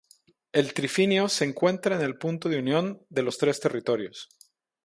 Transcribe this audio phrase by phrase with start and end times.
[0.51, 4.29] El trifinio se encuentra en el punto de unión de los tres territorios.